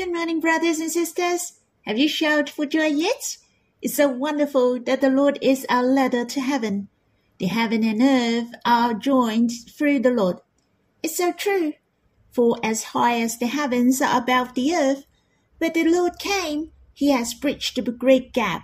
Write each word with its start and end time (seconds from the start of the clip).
Good 0.00 0.14
morning, 0.14 0.40
brothers 0.40 0.80
and 0.80 0.90
sisters. 0.90 1.60
Have 1.82 1.98
you 1.98 2.08
shouted 2.08 2.48
for 2.48 2.64
joy 2.64 2.86
yet? 2.86 3.36
It's 3.82 3.96
so 3.96 4.08
wonderful 4.08 4.80
that 4.84 5.02
the 5.02 5.10
Lord 5.10 5.38
is 5.42 5.66
our 5.68 5.82
ladder 5.82 6.24
to 6.24 6.40
heaven. 6.40 6.88
The 7.36 7.48
heaven 7.48 7.84
and 7.84 8.00
earth 8.00 8.54
are 8.64 8.94
joined 8.94 9.50
through 9.68 10.00
the 10.00 10.10
Lord. 10.10 10.38
It's 11.02 11.18
so 11.18 11.32
true. 11.32 11.74
For 12.32 12.56
as 12.62 12.94
high 12.94 13.20
as 13.20 13.36
the 13.36 13.48
heavens 13.48 14.00
are 14.00 14.22
above 14.22 14.54
the 14.54 14.74
earth, 14.74 15.04
where 15.58 15.68
the 15.68 15.84
Lord 15.84 16.18
came, 16.18 16.72
he 16.94 17.10
has 17.10 17.34
bridged 17.34 17.76
the 17.76 17.92
great 17.92 18.32
gap. 18.32 18.62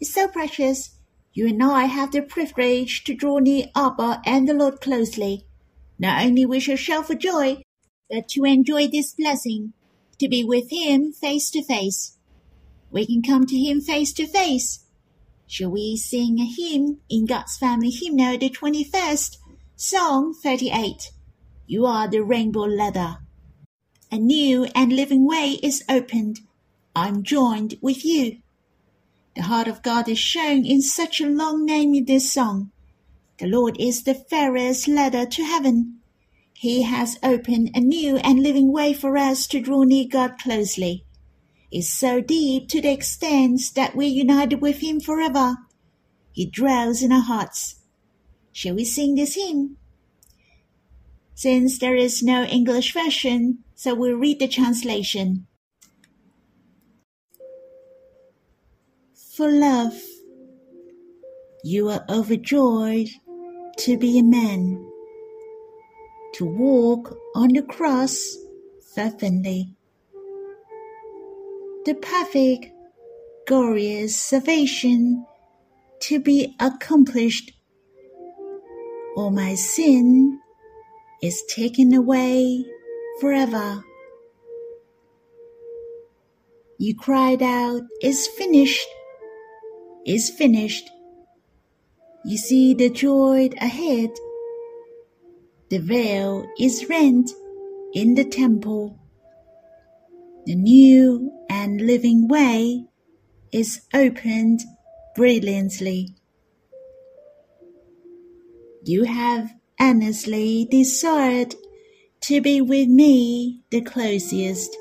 It's 0.00 0.14
so 0.14 0.28
precious. 0.28 0.96
You 1.34 1.48
and 1.48 1.62
I 1.62 1.84
have 1.84 2.10
the 2.10 2.22
privilege 2.22 3.04
to 3.04 3.12
draw 3.12 3.36
near 3.36 3.66
Abba 3.76 4.22
and 4.24 4.48
the 4.48 4.54
Lord 4.54 4.80
closely. 4.80 5.44
Not 5.98 6.24
only 6.24 6.46
we 6.46 6.58
shall 6.58 6.76
shout 6.76 7.06
for 7.06 7.14
joy, 7.14 7.60
but 8.08 8.28
to 8.28 8.44
enjoy 8.44 8.88
this 8.88 9.12
blessing, 9.12 9.74
to 10.20 10.28
be 10.28 10.44
with 10.44 10.70
Him 10.70 11.12
face 11.12 11.50
to 11.50 11.62
face. 11.62 12.16
We 12.90 13.06
can 13.06 13.22
come 13.22 13.46
to 13.46 13.56
Him 13.56 13.80
face 13.80 14.12
to 14.14 14.26
face. 14.26 14.84
Shall 15.46 15.70
we 15.70 15.96
sing 15.96 16.38
a 16.38 16.44
hymn 16.44 17.00
in 17.08 17.26
God's 17.26 17.56
Family 17.56 17.90
Hymnal, 17.90 18.38
the 18.38 18.50
21st, 18.50 19.36
Song 19.74 20.34
38? 20.34 21.10
You 21.66 21.86
are 21.86 22.06
the 22.06 22.20
rainbow 22.20 22.66
ladder. 22.66 23.16
A 24.12 24.18
new 24.18 24.64
and 24.74 24.92
living 24.92 25.26
way 25.26 25.58
is 25.62 25.82
opened. 25.88 26.40
I'm 26.94 27.22
joined 27.22 27.76
with 27.80 28.04
you. 28.04 28.38
The 29.36 29.42
heart 29.42 29.68
of 29.68 29.82
God 29.82 30.08
is 30.08 30.18
shown 30.18 30.66
in 30.66 30.82
such 30.82 31.20
a 31.20 31.28
long 31.28 31.64
name 31.64 31.94
in 31.94 32.04
this 32.04 32.32
song. 32.32 32.72
The 33.38 33.46
Lord 33.46 33.76
is 33.80 34.02
the 34.02 34.14
fairest 34.14 34.86
ladder 34.86 35.24
to 35.24 35.44
heaven. 35.44 35.99
He 36.60 36.82
has 36.82 37.18
opened 37.22 37.70
a 37.74 37.80
new 37.80 38.18
and 38.18 38.42
living 38.42 38.70
way 38.70 38.92
for 38.92 39.16
us 39.16 39.46
to 39.46 39.62
draw 39.62 39.84
near 39.84 40.04
God 40.06 40.38
closely. 40.38 41.06
It's 41.72 41.88
so 41.88 42.20
deep 42.20 42.68
to 42.68 42.82
the 42.82 42.92
extent 42.92 43.62
that 43.76 43.96
we're 43.96 44.10
united 44.10 44.60
with 44.60 44.80
Him 44.80 45.00
forever. 45.00 45.56
He 46.32 46.44
dwells 46.44 47.02
in 47.02 47.12
our 47.12 47.22
hearts. 47.22 47.76
Shall 48.52 48.74
we 48.74 48.84
sing 48.84 49.14
this 49.14 49.36
hymn? 49.36 49.78
Since 51.34 51.78
there 51.78 51.96
is 51.96 52.22
no 52.22 52.44
English 52.44 52.92
version, 52.92 53.60
so 53.74 53.94
we'll 53.94 54.18
read 54.18 54.38
the 54.38 54.46
translation. 54.46 55.46
For 59.14 59.50
love, 59.50 59.98
you 61.64 61.88
are 61.88 62.04
overjoyed 62.10 63.08
to 63.78 63.96
be 63.96 64.18
a 64.18 64.22
man 64.22 64.89
to 66.34 66.44
walk 66.44 67.16
on 67.34 67.48
the 67.48 67.62
cross 67.62 68.36
fervently. 68.94 69.74
The 71.84 71.94
perfect, 71.94 72.66
glorious 73.46 74.16
salvation 74.16 75.24
to 76.00 76.20
be 76.20 76.54
accomplished. 76.60 77.52
All 79.16 79.30
my 79.30 79.54
sin 79.54 80.40
is 81.22 81.42
taken 81.54 81.92
away 81.92 82.64
forever. 83.20 83.84
You 86.78 86.96
cried 86.96 87.42
out, 87.42 87.82
It's 88.00 88.26
finished, 88.26 88.88
it's 90.04 90.30
finished. 90.30 90.88
You 92.24 92.38
see 92.38 92.74
the 92.74 92.90
joy 92.90 93.50
ahead 93.60 94.10
the 95.70 95.78
veil 95.78 96.44
is 96.58 96.88
rent 96.88 97.30
in 97.94 98.14
the 98.14 98.24
temple. 98.24 98.98
The 100.46 100.56
new 100.56 101.30
and 101.48 101.80
living 101.80 102.26
way 102.26 102.86
is 103.52 103.82
opened 103.94 104.60
brilliantly. 105.14 106.16
You 108.82 109.04
have 109.04 109.52
earnestly 109.80 110.66
desired 110.68 111.54
to 112.22 112.40
be 112.40 112.60
with 112.60 112.88
me 112.88 113.62
the 113.70 113.80
closest, 113.80 114.76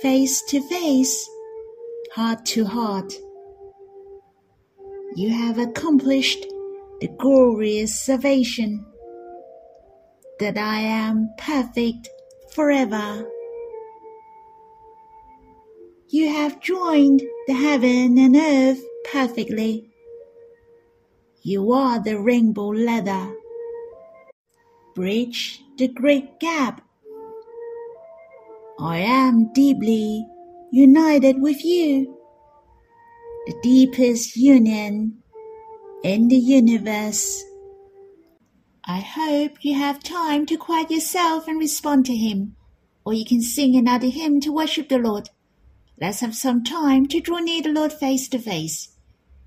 face 0.00 0.42
to 0.48 0.60
face, 0.68 1.28
heart 2.14 2.46
to 2.46 2.64
heart. 2.66 3.12
You 5.16 5.30
have 5.30 5.58
accomplished 5.58 6.46
the 7.00 7.08
glorious 7.18 8.00
salvation 8.00 8.84
that 10.38 10.58
I 10.58 10.80
am 10.80 11.30
perfect 11.38 12.08
forever. 12.54 13.26
You 16.08 16.28
have 16.28 16.60
joined 16.60 17.22
the 17.46 17.54
heaven 17.54 18.18
and 18.18 18.36
earth 18.36 18.82
perfectly. 19.10 19.90
You 21.42 21.72
are 21.72 22.02
the 22.02 22.18
rainbow 22.18 22.68
ladder. 22.68 23.34
Bridge 24.94 25.62
the 25.78 25.88
great 25.88 26.40
gap. 26.40 26.82
I 28.78 28.98
am 28.98 29.52
deeply 29.52 30.26
united 30.70 31.40
with 31.40 31.64
you. 31.64 32.18
The 33.46 33.54
deepest 33.62 34.36
union 34.36 35.22
in 36.02 36.28
the 36.28 36.36
universe. 36.36 37.42
I 38.88 39.00
hope 39.00 39.64
you 39.64 39.74
have 39.74 40.00
time 40.00 40.46
to 40.46 40.56
quiet 40.56 40.92
yourself 40.92 41.48
and 41.48 41.58
respond 41.58 42.06
to 42.06 42.14
Him, 42.16 42.54
or 43.04 43.12
you 43.12 43.24
can 43.24 43.42
sing 43.42 43.74
another 43.74 44.06
hymn 44.06 44.40
to 44.42 44.52
worship 44.52 44.88
the 44.88 44.98
Lord. 44.98 45.30
Let's 46.00 46.20
have 46.20 46.36
some 46.36 46.62
time 46.62 47.06
to 47.06 47.20
draw 47.20 47.38
near 47.38 47.62
the 47.62 47.72
Lord 47.72 47.92
face 47.92 48.28
to 48.28 48.38
face. 48.38 48.94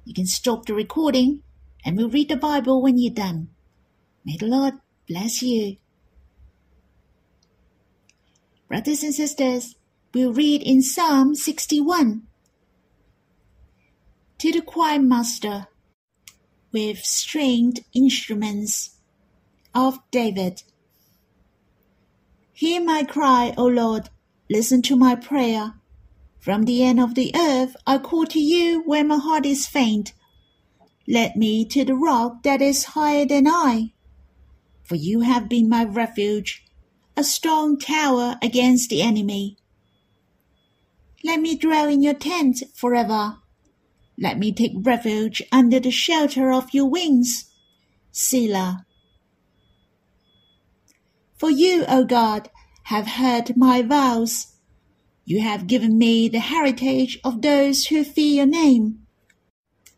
You 0.03 0.13
can 0.13 0.25
stop 0.25 0.66
the 0.66 0.73
recording 0.73 1.44
and 1.85 1.95
we'll 1.95 2.09
read 2.09 2.28
the 2.28 2.35
Bible 2.35 2.81
when 2.81 2.97
you're 2.97 3.13
done. 3.13 3.49
May 4.25 4.35
the 4.35 4.47
Lord 4.47 4.73
bless 5.07 5.41
you. 5.41 5.78
Brothers 8.67 9.03
and 9.03 9.16
sisters, 9.16 9.75
we'll 10.13 10.33
read 10.33 10.63
in 10.63 10.81
Psalm 10.81 11.33
61. 11.33 12.23
To 14.39 14.51
the 14.51 14.61
choir 14.61 14.99
master 14.99 15.67
with 16.73 16.99
stringed 16.99 17.85
instruments 17.95 18.98
of 19.74 20.00
David. 20.12 20.63
Hear 22.53 22.84
my 22.84 23.03
cry, 23.03 23.53
O 23.57 23.66
Lord, 23.66 24.09
listen 24.50 24.81
to 24.84 24.96
my 24.96 25.16
prayer. 25.16 25.75
From 26.40 26.66
the 26.66 26.84
end 26.84 27.00
of 27.00 27.16
the 27.16 27.31
earth 27.35 27.75
I 27.85 27.97
call 27.97 28.25
to 28.28 28.40
you 28.40 28.81
when 28.85 29.08
my 29.08 29.18
heart 29.18 29.46
is 29.46 29.68
faint. 29.68 30.13
Let 31.08 31.35
me 31.35 31.66
to 31.66 31.84
the 31.85 31.96
rock 31.96 32.44
that 32.44 32.62
is 32.62 32.84
higher 32.96 33.25
than 33.25 33.47
I. 33.47 33.94
For 34.84 34.96
you 34.96 35.22
have 35.22 35.50
been 35.50 35.69
my 35.69 35.84
refuge, 35.84 36.63
a 37.16 37.24
strong 37.24 37.78
tower 37.78 38.38
against 38.41 38.90
the 38.90 39.02
enemy. 39.02 39.58
Let 41.24 41.41
me 41.41 41.58
dwell 41.58 41.90
in 41.90 42.02
your 42.02 42.13
tent 42.13 42.63
forever. 42.75 43.38
Let 44.18 44.38
me 44.38 44.52
take 44.52 44.74
refuge 44.75 45.41
under 45.52 45.79
the 45.79 45.91
shelter 45.91 46.52
of 46.52 46.74
your 46.74 46.90
wings. 46.90 47.50
Selah. 48.12 48.85
For 51.39 51.50
you, 51.50 51.85
O 51.88 52.03
God, 52.03 52.50
have 52.83 53.07
heard 53.07 53.55
my 53.55 53.81
vows. 53.81 54.47
You 55.23 55.39
have 55.39 55.67
given 55.67 55.97
me 55.97 56.27
the 56.27 56.39
heritage 56.39 57.17
of 57.23 57.41
those 57.41 57.85
who 57.85 58.03
fear 58.03 58.35
your 58.35 58.45
name. 58.45 59.07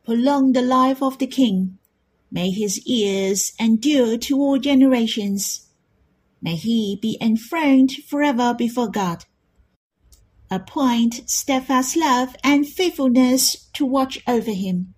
Prolong 0.06 0.51
the 0.51 0.62
life 0.62 1.01
of 1.01 1.18
the 1.18 1.25
king. 1.25 1.80
May 2.30 2.51
his 2.51 2.85
years 2.85 3.53
endure 3.59 4.19
to 4.19 4.40
all 4.40 4.59
generations. 4.59 5.68
May 6.44 6.57
he 6.57 7.00
be 7.01 7.18
enthroned 7.19 7.91
forever 8.07 8.53
before 8.53 8.90
God. 8.90 9.25
Appoint 10.51 11.27
steadfast 11.27 11.98
love 11.98 12.36
and 12.44 12.68
faithfulness 12.68 13.68
to 13.74 13.83
watch 13.83 14.19
over 14.27 14.51
him. 14.51 14.94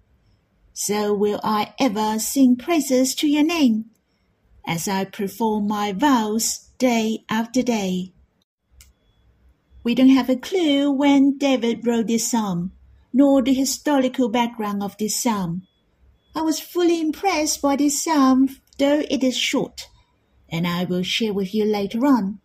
So 0.73 1.13
will 1.13 1.39
I 1.41 1.73
ever 1.79 2.19
sing 2.19 2.57
praises 2.57 3.15
to 3.15 3.27
your 3.27 3.43
name 3.43 3.92
as 4.65 4.87
I 4.87 5.05
perform 5.05 5.67
my 5.67 5.91
vows 5.91 6.69
day 6.77 7.25
after 7.29 7.61
day. 7.61 8.13
We 9.83 9.95
don't 9.95 10.09
have 10.09 10.29
a 10.29 10.37
clue 10.37 10.91
when 10.91 11.37
David 11.37 11.85
wrote 11.85 12.07
this 12.07 12.31
psalm, 12.31 12.71
nor 13.11 13.41
the 13.41 13.53
historical 13.53 14.29
background 14.29 14.81
of 14.81 14.97
this 14.97 15.21
psalm. 15.21 15.67
I 16.35 16.41
was 16.41 16.59
fully 16.59 17.01
impressed 17.01 17.61
by 17.61 17.75
this 17.75 18.03
psalm, 18.03 18.49
though 18.79 19.03
it 19.09 19.23
is 19.23 19.37
short, 19.37 19.89
and 20.49 20.65
I 20.65 20.85
will 20.85 21.03
share 21.03 21.33
with 21.33 21.53
you 21.53 21.65
later 21.65 22.05
on. 22.05 22.39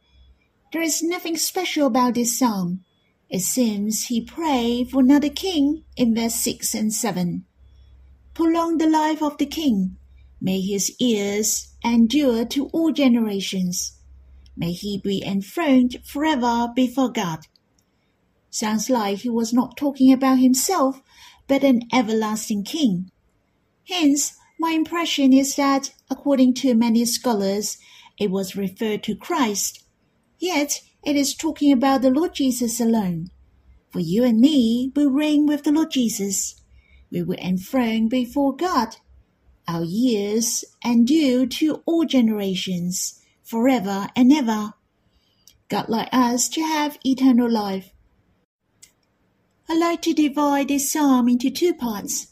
There 0.72 0.82
is 0.82 1.02
nothing 1.02 1.36
special 1.36 1.86
about 1.86 2.14
this 2.14 2.38
psalm. 2.38 2.84
It 3.30 3.40
seems 3.40 4.06
he 4.06 4.20
prayed 4.20 4.90
for 4.90 5.00
another 5.00 5.30
king 5.30 5.84
in 5.96 6.14
verse 6.14 6.34
6 6.34 6.74
and 6.74 6.92
7. 6.92 7.44
Prolong 8.34 8.78
the 8.78 8.88
life 8.88 9.22
of 9.22 9.38
the 9.38 9.46
king. 9.46 9.96
May 10.40 10.60
his 10.60 10.94
years 11.00 11.67
endure 11.84 12.44
to 12.46 12.66
all 12.66 12.92
generations. 12.92 13.96
May 14.56 14.72
he 14.72 14.98
be 14.98 15.22
enthroned 15.24 15.98
forever 16.04 16.68
before 16.74 17.10
God. 17.10 17.40
Sounds 18.50 18.90
like 18.90 19.18
he 19.18 19.30
was 19.30 19.52
not 19.52 19.76
talking 19.76 20.12
about 20.12 20.38
himself, 20.38 21.00
but 21.46 21.62
an 21.62 21.82
everlasting 21.92 22.64
king. 22.64 23.10
Hence, 23.88 24.34
my 24.58 24.72
impression 24.72 25.32
is 25.32 25.54
that, 25.56 25.94
according 26.10 26.54
to 26.54 26.74
many 26.74 27.04
scholars, 27.04 27.78
it 28.18 28.30
was 28.30 28.56
referred 28.56 29.02
to 29.04 29.14
Christ. 29.14 29.84
Yet, 30.38 30.80
it 31.04 31.14
is 31.14 31.34
talking 31.34 31.72
about 31.72 32.02
the 32.02 32.10
Lord 32.10 32.34
Jesus 32.34 32.80
alone. 32.80 33.28
For 33.90 34.00
you 34.00 34.24
and 34.24 34.40
me 34.40 34.92
will 34.94 35.10
reign 35.10 35.46
with 35.46 35.62
the 35.64 35.72
Lord 35.72 35.90
Jesus. 35.90 36.60
We 37.10 37.22
will 37.22 37.38
enthroned 37.38 38.10
before 38.10 38.54
God. 38.54 38.96
Our 39.68 39.84
years 39.84 40.64
endure 40.82 41.44
to 41.44 41.82
all 41.84 42.06
generations, 42.06 43.20
forever 43.44 44.08
and 44.16 44.32
ever. 44.32 44.72
God 45.68 45.90
like 45.90 46.08
us 46.10 46.48
to 46.50 46.62
have 46.62 46.98
eternal 47.04 47.50
life. 47.50 47.92
I 49.68 49.76
like 49.76 50.00
to 50.02 50.14
divide 50.14 50.68
this 50.68 50.90
psalm 50.90 51.28
into 51.28 51.50
two 51.50 51.74
parts. 51.74 52.28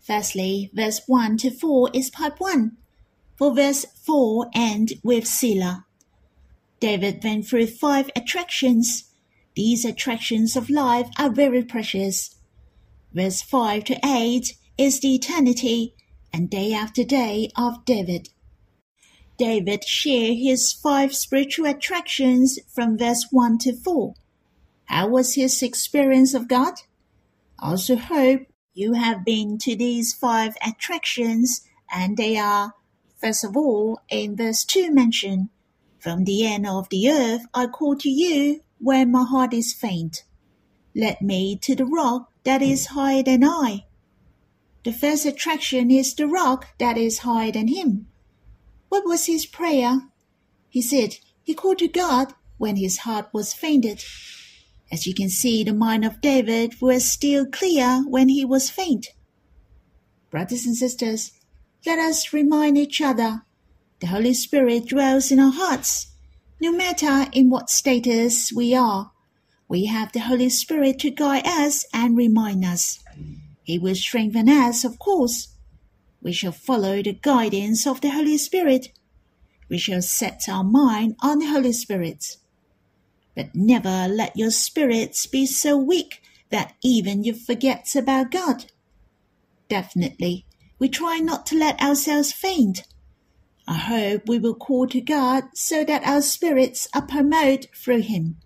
Firstly, 0.00 0.70
verse 0.72 1.00
1 1.08 1.38
to 1.38 1.50
4 1.50 1.90
is 1.92 2.08
part 2.08 2.38
1. 2.38 2.76
For 3.36 3.52
verse 3.52 3.84
4 4.04 4.50
end 4.54 4.92
with 5.02 5.26
Selah. 5.26 5.86
David 6.78 7.24
went 7.24 7.48
through 7.48 7.66
five 7.66 8.10
attractions. 8.14 9.10
These 9.56 9.84
attractions 9.84 10.54
of 10.54 10.70
life 10.70 11.08
are 11.18 11.30
very 11.30 11.64
precious. 11.64 12.36
Verse 13.12 13.42
5 13.42 13.82
to 13.86 13.98
8 14.06 14.54
is 14.78 15.00
the 15.00 15.16
eternity 15.16 15.95
and 16.36 16.50
day 16.50 16.74
after 16.74 17.02
day 17.02 17.48
of 17.56 17.82
David. 17.86 18.28
David 19.38 19.84
shared 19.84 20.36
his 20.36 20.70
five 20.70 21.14
spiritual 21.14 21.64
attractions 21.64 22.58
from 22.68 22.98
verse 22.98 23.28
1 23.30 23.56
to 23.60 23.74
4. 23.74 24.12
How 24.84 25.08
was 25.08 25.34
his 25.34 25.62
experience 25.62 26.34
of 26.34 26.46
God? 26.46 26.74
Also 27.58 27.96
hope 27.96 28.42
you 28.74 28.92
have 28.92 29.24
been 29.24 29.56
to 29.60 29.74
these 29.74 30.12
five 30.12 30.54
attractions, 30.60 31.62
and 31.90 32.18
they 32.18 32.36
are, 32.36 32.74
first 33.18 33.42
of 33.42 33.56
all, 33.56 33.98
in 34.10 34.36
verse 34.36 34.62
2 34.66 34.92
mentioned, 34.92 35.48
From 35.98 36.24
the 36.24 36.46
end 36.46 36.66
of 36.66 36.90
the 36.90 37.08
earth 37.10 37.46
I 37.54 37.66
call 37.66 37.96
to 37.96 38.10
you 38.10 38.60
when 38.78 39.10
my 39.10 39.24
heart 39.24 39.54
is 39.54 39.72
faint. 39.72 40.24
Let 40.94 41.22
me 41.22 41.56
to 41.62 41.74
the 41.74 41.86
rock 41.86 42.30
that 42.44 42.60
is 42.60 42.88
higher 42.88 43.22
than 43.22 43.42
I. 43.42 43.85
The 44.86 44.92
first 44.92 45.26
attraction 45.26 45.90
is 45.90 46.14
the 46.14 46.28
rock 46.28 46.68
that 46.78 46.96
is 46.96 47.26
higher 47.26 47.50
than 47.50 47.66
him. 47.66 48.06
What 48.88 49.04
was 49.04 49.26
his 49.26 49.44
prayer? 49.44 50.02
He 50.68 50.80
said 50.80 51.16
he 51.42 51.54
called 51.54 51.78
to 51.78 51.88
God 51.88 52.34
when 52.56 52.76
his 52.76 52.98
heart 52.98 53.26
was 53.32 53.52
fainted. 53.52 54.04
As 54.92 55.04
you 55.04 55.12
can 55.12 55.28
see, 55.28 55.64
the 55.64 55.74
mind 55.74 56.04
of 56.04 56.20
David 56.20 56.80
was 56.80 57.04
still 57.04 57.46
clear 57.46 58.04
when 58.06 58.28
he 58.28 58.44
was 58.44 58.70
faint. 58.70 59.08
Brothers 60.30 60.64
and 60.66 60.76
sisters, 60.76 61.32
let 61.84 61.98
us 61.98 62.32
remind 62.32 62.78
each 62.78 63.00
other 63.00 63.42
the 63.98 64.06
Holy 64.06 64.34
Spirit 64.34 64.86
dwells 64.86 65.32
in 65.32 65.40
our 65.40 65.52
hearts. 65.52 66.12
No 66.60 66.70
matter 66.70 67.26
in 67.32 67.50
what 67.50 67.70
status 67.70 68.52
we 68.52 68.72
are, 68.72 69.10
we 69.68 69.86
have 69.86 70.12
the 70.12 70.20
Holy 70.20 70.48
Spirit 70.48 71.00
to 71.00 71.10
guide 71.10 71.44
us 71.44 71.84
and 71.92 72.16
remind 72.16 72.64
us. 72.64 73.00
He 73.66 73.80
will 73.80 73.96
strengthen 73.96 74.48
us, 74.48 74.84
of 74.84 75.00
course. 75.00 75.48
We 76.22 76.32
shall 76.32 76.52
follow 76.52 77.02
the 77.02 77.18
guidance 77.20 77.84
of 77.84 78.00
the 78.00 78.10
Holy 78.10 78.38
Spirit. 78.38 78.92
We 79.68 79.76
shall 79.76 80.02
set 80.02 80.48
our 80.48 80.62
mind 80.62 81.16
on 81.20 81.40
the 81.40 81.46
Holy 81.46 81.72
Spirit. 81.72 82.36
But 83.34 83.56
never 83.56 84.06
let 84.08 84.36
your 84.36 84.52
spirits 84.52 85.26
be 85.26 85.46
so 85.46 85.76
weak 85.76 86.22
that 86.50 86.74
even 86.84 87.24
you 87.24 87.34
forget 87.34 87.92
about 87.96 88.30
God. 88.30 88.66
Definitely, 89.68 90.46
we 90.78 90.88
try 90.88 91.18
not 91.18 91.44
to 91.46 91.58
let 91.58 91.82
ourselves 91.82 92.30
faint. 92.30 92.84
I 93.66 93.78
hope 93.78 94.28
we 94.28 94.38
will 94.38 94.54
call 94.54 94.86
to 94.86 95.00
God 95.00 95.42
so 95.54 95.82
that 95.82 96.06
our 96.06 96.22
spirits 96.22 96.86
are 96.94 97.02
promoted 97.02 97.66
through 97.74 98.02
Him. 98.02 98.36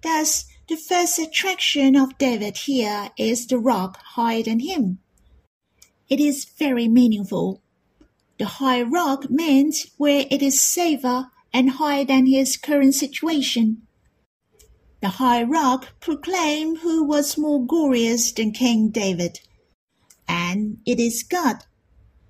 Thus, 0.00 0.44
the 0.68 0.76
first 0.76 1.18
attraction 1.18 1.96
of 1.96 2.18
David 2.18 2.58
here 2.58 3.08
is 3.16 3.46
the 3.46 3.58
rock 3.58 3.96
higher 4.14 4.42
than 4.42 4.60
him. 4.60 4.98
It 6.10 6.20
is 6.20 6.44
very 6.44 6.88
meaningful. 6.88 7.62
The 8.38 8.44
high 8.60 8.82
rock 8.82 9.30
meant 9.30 9.74
where 9.96 10.26
it 10.30 10.42
is 10.42 10.60
safer 10.60 11.30
and 11.54 11.70
higher 11.70 12.04
than 12.04 12.26
his 12.26 12.58
current 12.58 12.94
situation. 12.94 13.86
The 15.00 15.08
high 15.08 15.42
rock 15.42 15.98
proclaimed 16.00 16.78
who 16.78 17.02
was 17.02 17.38
more 17.38 17.64
glorious 17.64 18.30
than 18.30 18.52
King 18.52 18.90
David. 18.90 19.40
And 20.28 20.78
it 20.84 21.00
is 21.00 21.22
God. 21.22 21.64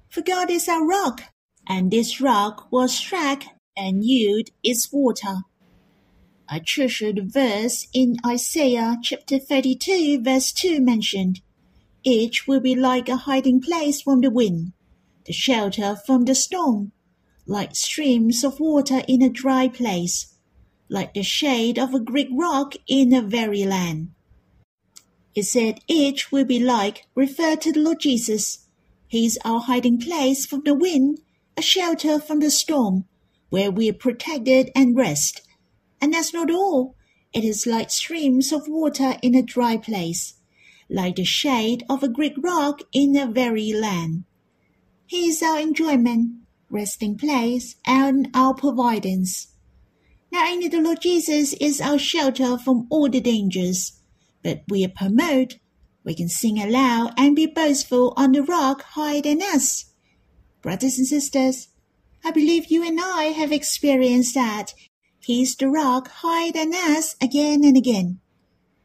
For 0.08 0.20
God 0.20 0.48
is 0.48 0.68
our 0.68 0.86
rock, 0.86 1.22
and 1.66 1.90
this 1.90 2.20
rock 2.20 2.68
was 2.70 2.96
struck 2.96 3.42
and 3.76 4.04
yield 4.04 4.50
its 4.62 4.92
water. 4.92 5.42
I 6.48 6.60
treasure 6.60 7.12
the 7.12 7.22
verse 7.22 7.86
in 7.92 8.16
Isaiah 8.24 8.96
chapter 9.02 9.38
32 9.38 10.22
verse 10.22 10.52
2 10.52 10.80
mentioned. 10.80 11.40
Each 12.02 12.46
will 12.46 12.60
be 12.60 12.74
like 12.74 13.08
a 13.08 13.16
hiding 13.16 13.60
place 13.60 14.00
from 14.00 14.22
the 14.22 14.30
wind, 14.30 14.72
the 15.26 15.32
shelter 15.32 15.96
from 16.06 16.24
the 16.24 16.34
storm, 16.34 16.92
like 17.46 17.76
streams 17.76 18.44
of 18.44 18.60
water 18.60 19.02
in 19.06 19.22
a 19.22 19.28
dry 19.28 19.68
place 19.68 20.34
like 20.88 21.14
the 21.14 21.22
shade 21.22 21.78
of 21.78 21.94
a 21.94 22.00
Greek 22.00 22.28
rock 22.32 22.74
in 22.86 23.12
a 23.12 23.22
very 23.22 23.64
land. 23.64 24.10
It 25.34 25.44
said 25.44 25.80
each 25.86 26.32
will 26.32 26.44
be 26.44 26.58
like 26.58 27.06
refer 27.14 27.56
to 27.56 27.72
the 27.72 27.80
Lord 27.80 28.00
Jesus. 28.00 28.66
He 29.06 29.26
is 29.26 29.38
our 29.44 29.60
hiding 29.60 29.98
place 30.00 30.46
from 30.46 30.62
the 30.64 30.74
wind, 30.74 31.20
a 31.56 31.62
shelter 31.62 32.18
from 32.18 32.40
the 32.40 32.50
storm, 32.50 33.04
where 33.50 33.70
we 33.70 33.88
are 33.90 33.94
protected 33.94 34.70
and 34.74 34.96
rest. 34.96 35.42
And 36.00 36.14
that's 36.14 36.32
not 36.32 36.50
all. 36.50 36.96
It 37.32 37.44
is 37.44 37.66
like 37.66 37.90
streams 37.90 38.52
of 38.52 38.68
water 38.68 39.16
in 39.22 39.34
a 39.34 39.42
dry 39.42 39.76
place, 39.76 40.34
like 40.88 41.16
the 41.16 41.24
shade 41.24 41.84
of 41.88 42.02
a 42.02 42.08
Greek 42.08 42.34
rock 42.38 42.80
in 42.92 43.16
a 43.16 43.26
very 43.26 43.72
land. 43.72 44.24
He 45.06 45.28
is 45.28 45.42
our 45.42 45.58
enjoyment, 45.58 46.32
resting 46.70 47.16
place, 47.16 47.76
and 47.86 48.28
our 48.34 48.54
providence. 48.54 49.48
Not 50.30 50.48
only 50.48 50.68
the 50.68 50.80
Lord 50.80 51.00
Jesus 51.00 51.54
is 51.54 51.80
our 51.80 51.98
shelter 51.98 52.58
from 52.58 52.86
all 52.90 53.08
the 53.08 53.20
dangers, 53.20 54.00
but 54.42 54.62
we 54.68 54.84
are 54.84 54.90
promoted. 54.94 55.60
We 56.04 56.14
can 56.14 56.28
sing 56.28 56.58
aloud 56.58 57.14
and 57.16 57.34
be 57.34 57.46
boastful 57.46 58.14
on 58.16 58.32
the 58.32 58.42
rock 58.42 58.82
higher 58.82 59.22
than 59.22 59.42
us. 59.42 59.86
Brothers 60.62 60.98
and 60.98 61.06
sisters, 61.06 61.68
I 62.24 62.30
believe 62.30 62.66
you 62.70 62.86
and 62.86 63.00
I 63.00 63.24
have 63.24 63.52
experienced 63.52 64.34
that. 64.34 64.74
He 65.28 65.42
is 65.42 65.56
the 65.56 65.68
rock 65.68 66.08
higher 66.08 66.50
than 66.52 66.72
us 66.74 67.14
again 67.20 67.62
and 67.62 67.76
again. 67.76 68.18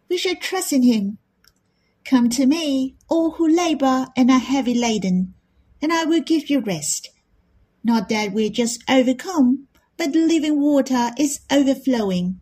We 0.10 0.18
should 0.18 0.42
trust 0.42 0.74
in 0.74 0.84
him. 0.84 1.18
Come 2.04 2.28
to 2.32 2.46
me, 2.46 2.98
all 3.08 3.32
who 3.32 3.48
labor 3.48 4.08
and 4.18 4.30
are 4.30 4.40
heavy 4.40 4.74
laden, 4.74 5.36
and 5.82 5.94
I 5.94 6.04
will 6.04 6.20
give 6.20 6.50
you 6.50 6.60
rest. 6.60 7.12
Not 7.82 8.10
that 8.10 8.34
we 8.34 8.48
are 8.48 8.50
just 8.50 8.84
overcome, 8.90 9.70
but 9.96 10.12
the 10.12 10.20
living 10.20 10.60
water 10.60 11.12
is 11.18 11.40
overflowing. 11.50 12.42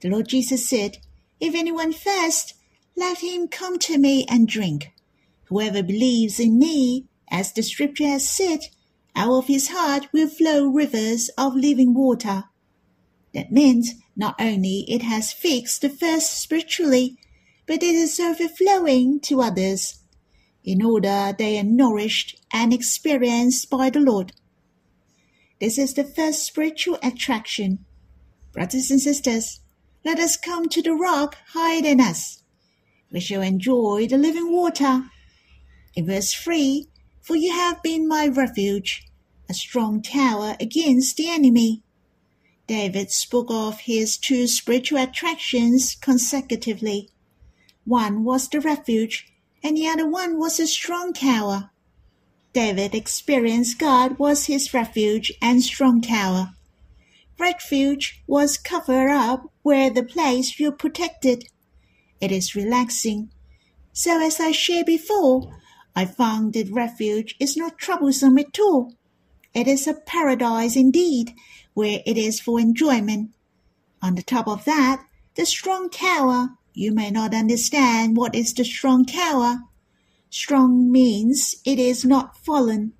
The 0.00 0.08
Lord 0.08 0.28
Jesus 0.28 0.66
said, 0.66 0.96
If 1.38 1.54
anyone 1.54 1.92
thirsts, 1.92 2.54
let 2.96 3.18
him 3.18 3.46
come 3.46 3.78
to 3.80 3.98
me 3.98 4.24
and 4.30 4.48
drink. 4.48 4.94
Whoever 5.50 5.82
believes 5.82 6.40
in 6.40 6.58
me, 6.58 7.04
as 7.30 7.52
the 7.52 7.62
scripture 7.62 8.06
has 8.08 8.26
said, 8.26 8.60
out 9.14 9.36
of 9.36 9.48
his 9.48 9.68
heart 9.68 10.08
will 10.14 10.28
flow 10.28 10.66
rivers 10.66 11.28
of 11.36 11.54
living 11.54 11.92
water. 11.92 12.44
That 13.34 13.52
means 13.52 13.94
not 14.16 14.34
only 14.40 14.84
it 14.88 15.02
has 15.02 15.32
fixed 15.32 15.82
the 15.82 15.88
first 15.88 16.40
spiritually, 16.40 17.18
but 17.66 17.82
it 17.82 17.94
is 17.94 18.18
overflowing 18.18 19.20
to 19.20 19.42
others, 19.42 19.98
in 20.64 20.82
order 20.82 21.34
they 21.36 21.58
are 21.58 21.64
nourished 21.64 22.40
and 22.52 22.72
experienced 22.72 23.68
by 23.70 23.90
the 23.90 24.00
Lord. 24.00 24.32
This 25.60 25.78
is 25.78 25.94
the 25.94 26.04
first 26.04 26.44
spiritual 26.44 26.98
attraction. 27.02 27.84
Brothers 28.52 28.90
and 28.90 29.00
sisters, 29.00 29.60
let 30.04 30.18
us 30.18 30.36
come 30.36 30.68
to 30.68 30.80
the 30.80 30.94
rock 30.94 31.36
higher 31.52 31.82
than 31.82 32.00
us. 32.00 32.42
We 33.10 33.20
shall 33.20 33.42
enjoy 33.42 34.06
the 34.08 34.18
living 34.18 34.52
water. 34.52 35.04
In 35.94 36.06
verse 36.06 36.32
3, 36.32 36.86
For 37.20 37.36
you 37.36 37.52
have 37.52 37.82
been 37.82 38.06
my 38.06 38.28
refuge, 38.28 39.06
a 39.48 39.54
strong 39.54 40.00
tower 40.00 40.56
against 40.60 41.16
the 41.16 41.28
enemy. 41.28 41.82
David 42.68 43.10
spoke 43.10 43.50
of 43.50 43.80
his 43.80 44.18
two 44.18 44.46
spiritual 44.46 44.98
attractions 44.98 45.94
consecutively. 45.94 47.08
One 47.86 48.24
was 48.24 48.46
the 48.46 48.60
refuge, 48.60 49.26
and 49.64 49.74
the 49.74 49.88
other 49.88 50.06
one 50.06 50.38
was 50.38 50.60
a 50.60 50.66
strong 50.66 51.14
tower. 51.14 51.70
David 52.52 52.94
experienced 52.94 53.78
God 53.78 54.18
was 54.18 54.46
his 54.46 54.74
refuge 54.74 55.32
and 55.40 55.62
strong 55.62 56.02
tower. 56.02 56.50
Refuge 57.38 58.22
was 58.26 58.58
covered 58.58 59.10
up 59.10 59.50
where 59.62 59.88
the 59.88 60.02
place 60.02 60.60
you 60.60 60.70
protected. 60.70 61.44
It 62.20 62.30
is 62.30 62.54
relaxing. 62.54 63.30
So 63.94 64.20
as 64.20 64.40
I 64.40 64.52
shared 64.52 64.84
before, 64.84 65.56
I 65.96 66.04
found 66.04 66.52
that 66.52 66.70
refuge 66.70 67.34
is 67.40 67.56
not 67.56 67.78
troublesome 67.78 68.36
at 68.38 68.58
all. 68.60 68.92
It 69.54 69.66
is 69.66 69.86
a 69.86 69.94
paradise 69.94 70.76
indeed, 70.76 71.34
where 71.78 72.02
it 72.04 72.18
is 72.18 72.40
for 72.40 72.58
enjoyment. 72.58 73.30
On 74.02 74.16
the 74.16 74.22
top 74.24 74.48
of 74.48 74.64
that, 74.64 75.00
the 75.36 75.46
strong 75.46 75.88
tower. 75.88 76.48
You 76.74 76.90
may 76.90 77.12
not 77.12 77.32
understand 77.32 78.16
what 78.16 78.34
is 78.34 78.52
the 78.52 78.64
strong 78.64 79.04
tower. 79.06 79.60
Strong 80.28 80.90
means 80.90 81.54
it 81.64 81.78
is 81.78 82.04
not 82.04 82.36
fallen, 82.36 82.94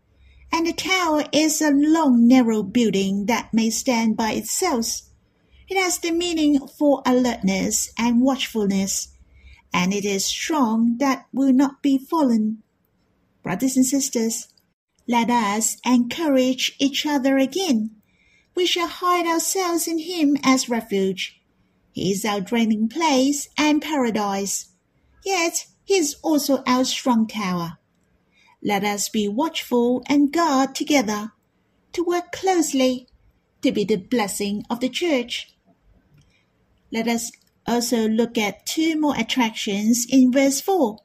and 0.53 0.65
the 0.65 0.73
tower 0.73 1.25
is 1.33 1.61
a 1.61 1.73
long 1.73 2.29
narrow 2.29 2.63
building 2.63 3.27
that 3.27 3.53
may 3.53 3.69
stand 3.69 4.17
by 4.17 4.31
itself. 4.35 5.03
It 5.69 5.77
has 5.77 5.99
the 5.99 6.13
meaning 6.13 6.65
for 6.69 7.03
alertness 7.05 7.93
and 7.99 8.23
watchfulness, 8.23 9.09
and 9.75 9.93
it 9.93 10.05
is 10.05 10.25
strong 10.25 10.99
that 10.99 11.27
will 11.33 11.53
not 11.53 11.83
be 11.83 11.99
fallen. 11.99 12.63
Brothers 13.43 13.77
and 13.77 13.85
sisters, 13.85 14.47
let 15.09 15.31
us 15.31 15.79
encourage 15.85 16.77
each 16.79 17.05
other 17.05 17.39
again. 17.39 17.98
We 18.59 18.67
shall 18.67 18.89
hide 18.89 19.25
ourselves 19.25 19.87
in 19.87 20.01
him 20.01 20.37
as 20.43 20.69
refuge. 20.69 21.41
He 21.93 22.11
is 22.11 22.25
our 22.25 22.41
dwelling 22.41 22.89
place 22.89 23.49
and 23.57 23.81
paradise. 23.81 24.71
Yet 25.25 25.67
he 25.85 25.95
is 25.95 26.17
also 26.25 26.65
our 26.67 26.85
strong 26.85 27.29
tower. 27.29 27.79
Let 28.61 28.83
us 28.83 29.09
be 29.11 29.29
watchful 29.29 30.03
and 30.09 30.33
guard 30.33 30.75
together, 30.75 31.31
to 31.93 32.03
work 32.03 32.33
closely, 32.33 33.07
to 33.63 33.71
be 33.71 33.85
the 33.85 33.95
blessing 33.95 34.65
of 34.69 34.81
the 34.81 34.89
church. 34.89 35.55
Let 36.91 37.07
us 37.07 37.31
also 37.65 38.09
look 38.09 38.37
at 38.37 38.67
two 38.67 39.01
more 39.01 39.15
attractions 39.17 40.05
in 40.11 40.33
verse 40.33 40.61
4. 40.61 40.99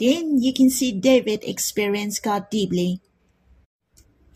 Then 0.00 0.42
you 0.42 0.52
can 0.52 0.70
see 0.70 0.90
David 0.90 1.44
experience 1.44 2.18
God 2.18 2.50
deeply. 2.50 3.00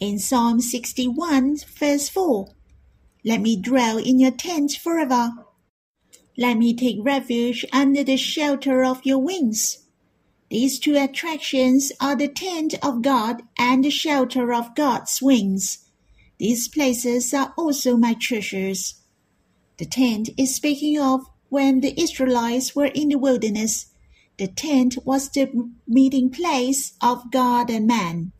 In 0.00 0.20
Psalm 0.20 0.60
61, 0.60 1.56
verse 1.76 2.08
4, 2.08 2.48
Let 3.24 3.40
me 3.40 3.56
dwell 3.56 3.98
in 3.98 4.20
your 4.20 4.30
tent 4.30 4.78
forever. 4.80 5.32
Let 6.36 6.56
me 6.56 6.72
take 6.72 6.98
refuge 7.00 7.64
under 7.72 8.04
the 8.04 8.16
shelter 8.16 8.84
of 8.84 9.04
your 9.04 9.18
wings. 9.18 9.78
These 10.50 10.78
two 10.78 10.96
attractions 10.96 11.90
are 12.00 12.14
the 12.14 12.28
tent 12.28 12.74
of 12.80 13.02
God 13.02 13.42
and 13.58 13.84
the 13.84 13.90
shelter 13.90 14.52
of 14.54 14.76
God's 14.76 15.20
wings. 15.20 15.78
These 16.38 16.68
places 16.68 17.34
are 17.34 17.52
also 17.58 17.96
my 17.96 18.14
treasures. 18.14 19.02
The 19.78 19.86
tent 19.86 20.30
is 20.36 20.54
speaking 20.54 21.00
of 21.00 21.22
when 21.48 21.80
the 21.80 22.00
Israelites 22.00 22.76
were 22.76 22.86
in 22.86 23.08
the 23.08 23.18
wilderness. 23.18 23.86
The 24.36 24.46
tent 24.46 24.96
was 25.04 25.28
the 25.28 25.72
meeting 25.88 26.30
place 26.30 26.92
of 27.02 27.32
God 27.32 27.68
and 27.68 27.88
man. 27.88 28.30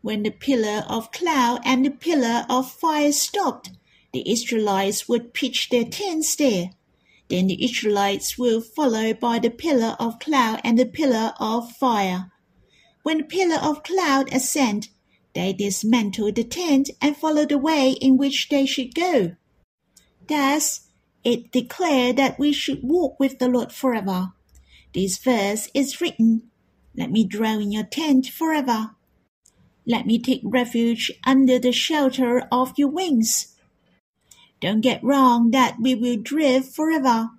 When 0.00 0.22
the 0.22 0.30
pillar 0.30 0.84
of 0.88 1.10
cloud 1.10 1.60
and 1.64 1.84
the 1.84 1.90
pillar 1.90 2.46
of 2.48 2.70
fire 2.70 3.12
stopped, 3.12 3.70
the 4.12 4.30
Israelites 4.30 5.08
would 5.08 5.34
pitch 5.34 5.68
their 5.70 5.84
tents 5.84 6.36
there. 6.36 6.70
Then 7.28 7.48
the 7.48 7.62
Israelites 7.64 8.38
were 8.38 8.60
followed 8.60 9.20
by 9.20 9.38
the 9.38 9.50
pillar 9.50 9.96
of 9.98 10.18
cloud 10.18 10.60
and 10.64 10.78
the 10.78 10.86
pillar 10.86 11.34
of 11.38 11.72
fire. 11.72 12.30
When 13.02 13.18
the 13.18 13.24
pillar 13.24 13.56
of 13.56 13.82
cloud 13.82 14.32
ascended, 14.32 14.90
they 15.34 15.52
dismantled 15.52 16.36
the 16.36 16.44
tent 16.44 16.90
and 17.02 17.16
followed 17.16 17.50
the 17.50 17.58
way 17.58 17.90
in 17.90 18.16
which 18.16 18.48
they 18.48 18.66
should 18.66 18.94
go. 18.94 19.36
Thus, 20.26 20.88
it 21.24 21.50
declared 21.52 22.16
that 22.16 22.38
we 22.38 22.52
should 22.52 22.82
walk 22.82 23.18
with 23.18 23.38
the 23.38 23.48
Lord 23.48 23.72
forever. 23.72 24.32
This 24.94 25.18
verse 25.18 25.68
is 25.74 26.00
written, 26.00 26.50
Let 26.96 27.10
me 27.10 27.24
dwell 27.24 27.58
in 27.58 27.72
your 27.72 27.84
tent 27.84 28.28
forever. 28.28 28.96
Let 29.90 30.04
me 30.04 30.18
take 30.18 30.42
refuge 30.44 31.10
under 31.24 31.58
the 31.58 31.72
shelter 31.72 32.46
of 32.52 32.74
your 32.76 32.90
wings. 32.90 33.56
Don't 34.60 34.82
get 34.82 35.02
wrong 35.02 35.50
that 35.52 35.76
we 35.80 35.94
will 35.94 36.18
drift 36.18 36.76
forever, 36.76 37.30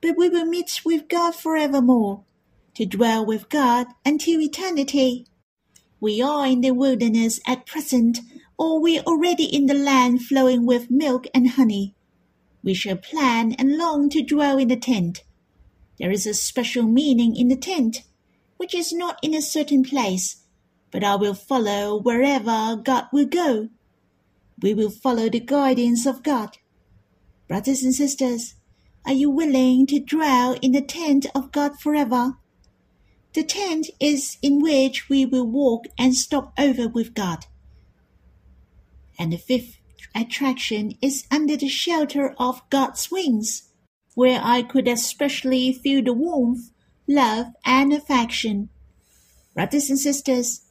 but 0.00 0.16
we 0.16 0.30
will 0.30 0.46
meet 0.46 0.80
with 0.82 1.08
God 1.08 1.34
forevermore, 1.34 2.24
to 2.74 2.86
dwell 2.86 3.26
with 3.26 3.50
God 3.50 3.88
until 4.02 4.40
eternity. 4.40 5.26
We 6.00 6.22
are 6.22 6.46
in 6.46 6.62
the 6.62 6.70
wilderness 6.70 7.38
at 7.46 7.66
present, 7.66 8.20
or 8.58 8.80
we 8.80 8.98
are 8.98 9.04
already 9.04 9.44
in 9.44 9.66
the 9.66 9.74
land 9.74 10.22
flowing 10.22 10.64
with 10.64 10.90
milk 10.90 11.26
and 11.34 11.50
honey. 11.50 11.94
We 12.62 12.72
shall 12.72 12.96
plan 12.96 13.52
and 13.58 13.76
long 13.76 14.08
to 14.10 14.22
dwell 14.22 14.56
in 14.56 14.68
the 14.68 14.76
tent. 14.76 15.22
There 15.98 16.10
is 16.10 16.26
a 16.26 16.32
special 16.32 16.84
meaning 16.84 17.36
in 17.36 17.48
the 17.48 17.56
tent, 17.56 18.04
which 18.56 18.74
is 18.74 18.90
not 18.90 19.18
in 19.22 19.34
a 19.34 19.42
certain 19.42 19.82
place, 19.84 20.43
but 20.94 21.04
I 21.04 21.16
will 21.16 21.34
follow 21.34 22.00
wherever 22.00 22.76
God 22.76 23.08
will 23.12 23.26
go 23.26 23.68
we 24.60 24.74
will 24.74 24.90
follow 24.90 25.28
the 25.28 25.40
guidance 25.40 26.06
of 26.06 26.22
God. 26.22 26.58
Brothers 27.48 27.82
and 27.82 27.94
sisters, 27.94 28.54
are 29.04 29.12
you 29.12 29.28
willing 29.28 29.86
to 29.88 30.00
dwell 30.00 30.56
in 30.62 30.72
the 30.72 30.80
tent 30.80 31.26
of 31.34 31.52
God 31.52 31.78
forever? 31.78 32.38
The 33.34 33.42
tent 33.42 33.90
is 34.00 34.38
in 34.42 34.62
which 34.62 35.08
we 35.08 35.26
will 35.26 35.46
walk 35.46 35.84
and 35.98 36.14
stop 36.14 36.52
over 36.58 36.88
with 36.88 37.14
God. 37.14 37.46
And 39.18 39.32
the 39.32 39.36
fifth 39.36 39.76
attraction 40.14 40.92
is 41.02 41.26
under 41.30 41.56
the 41.56 41.68
shelter 41.68 42.34
of 42.38 42.62
God's 42.70 43.10
wings, 43.10 43.70
where 44.14 44.40
I 44.42 44.62
could 44.62 44.88
especially 44.88 45.72
feel 45.72 46.02
the 46.02 46.12
warmth, 46.12 46.70
love, 47.08 47.48
and 47.64 47.92
affection. 47.92 48.68
Brothers 49.54 49.90
and 49.90 49.98
sisters, 49.98 50.62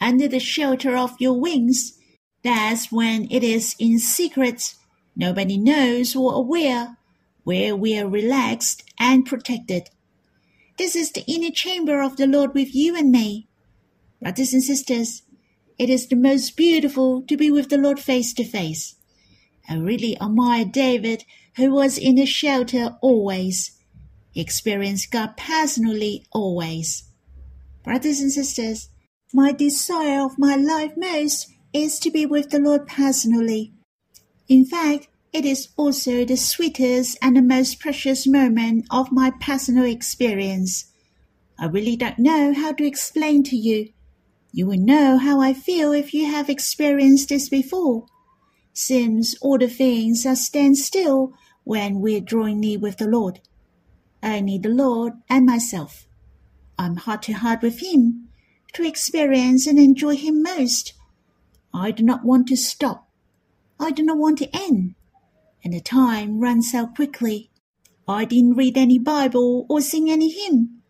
under 0.00 0.26
the 0.26 0.40
shelter 0.40 0.96
of 0.96 1.20
your 1.20 1.38
wings, 1.38 1.98
that's 2.42 2.90
when 2.90 3.26
it 3.30 3.42
is 3.42 3.74
in 3.78 3.98
secret. 3.98 4.74
Nobody 5.14 5.58
knows 5.58 6.16
or 6.16 6.32
aware 6.34 6.96
where 7.44 7.76
we 7.76 7.98
are 7.98 8.08
relaxed 8.08 8.82
and 8.98 9.26
protected. 9.26 9.90
This 10.78 10.96
is 10.96 11.12
the 11.12 11.24
inner 11.26 11.50
chamber 11.50 12.00
of 12.00 12.16
the 12.16 12.26
Lord 12.26 12.54
with 12.54 12.74
you 12.74 12.96
and 12.96 13.10
me. 13.10 13.48
Brothers 14.22 14.54
and 14.54 14.62
sisters, 14.62 15.22
it 15.78 15.90
is 15.90 16.08
the 16.08 16.16
most 16.16 16.56
beautiful 16.56 17.22
to 17.22 17.36
be 17.36 17.50
with 17.50 17.68
the 17.68 17.78
Lord 17.78 17.98
face 17.98 18.32
to 18.34 18.44
face. 18.44 18.94
I 19.68 19.76
really 19.76 20.20
admire 20.20 20.64
David, 20.64 21.24
who 21.56 21.70
was 21.72 21.98
in 21.98 22.16
the 22.16 22.26
shelter 22.26 22.96
always. 23.02 23.78
He 24.30 24.40
experienced 24.40 25.10
God 25.10 25.36
personally 25.36 26.26
always. 26.32 27.04
Brothers 27.84 28.20
and 28.20 28.32
sisters, 28.32 28.88
my 29.32 29.52
desire 29.52 30.24
of 30.24 30.38
my 30.38 30.56
life 30.56 30.92
most 30.96 31.48
is 31.72 31.98
to 32.00 32.10
be 32.10 32.26
with 32.26 32.50
the 32.50 32.58
Lord 32.58 32.86
personally. 32.86 33.72
In 34.48 34.64
fact, 34.64 35.08
it 35.32 35.44
is 35.44 35.68
also 35.76 36.24
the 36.24 36.36
sweetest 36.36 37.16
and 37.22 37.36
the 37.36 37.42
most 37.42 37.78
precious 37.78 38.26
moment 38.26 38.86
of 38.90 39.12
my 39.12 39.30
personal 39.40 39.84
experience. 39.84 40.86
I 41.58 41.66
really 41.66 41.94
don't 41.94 42.18
know 42.18 42.52
how 42.52 42.72
to 42.72 42.84
explain 42.84 43.44
to 43.44 43.56
you. 43.56 43.90
You 44.50 44.66
will 44.66 44.80
know 44.80 45.18
how 45.18 45.40
I 45.40 45.52
feel 45.52 45.92
if 45.92 46.12
you 46.12 46.26
have 46.26 46.50
experienced 46.50 47.28
this 47.28 47.48
before. 47.48 48.06
Seems 48.72 49.36
all 49.40 49.58
the 49.58 49.68
things 49.68 50.26
are 50.26 50.34
stand 50.34 50.78
still 50.78 51.32
when 51.62 52.00
we're 52.00 52.20
drawing 52.20 52.58
near 52.60 52.80
with 52.80 52.96
the 52.96 53.06
Lord. 53.06 53.40
Only 54.22 54.58
the 54.58 54.70
Lord 54.70 55.12
and 55.28 55.46
myself. 55.46 56.08
I'm 56.76 56.96
heart 56.96 57.22
to 57.24 57.32
heart 57.32 57.62
with 57.62 57.80
Him, 57.80 58.29
to 58.72 58.86
experience 58.86 59.66
and 59.66 59.78
enjoy 59.78 60.16
Him 60.16 60.42
most 60.42 60.94
I 61.72 61.92
do 61.92 62.02
not 62.02 62.24
want 62.24 62.48
to 62.48 62.56
stop. 62.56 63.08
I 63.78 63.90
do 63.92 64.02
not 64.02 64.18
want 64.18 64.38
to 64.38 64.56
end. 64.56 64.94
And 65.62 65.72
the 65.72 65.80
time 65.80 66.40
runs 66.40 66.74
out 66.74 66.96
quickly. 66.96 67.50
I 68.08 68.24
didn't 68.24 68.56
read 68.56 68.76
any 68.76 68.98
Bible 68.98 69.66
or 69.68 69.80
sing 69.80 70.10
any 70.10 70.30
hymn, 70.30 70.82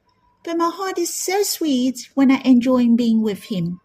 but 0.42 0.56
my 0.56 0.70
heart 0.70 0.98
is 0.98 1.14
so 1.14 1.42
sweet 1.42 2.08
when 2.14 2.30
I 2.30 2.40
enjoy 2.44 2.88
being 2.96 3.20
with 3.20 3.44
him. 3.44 3.80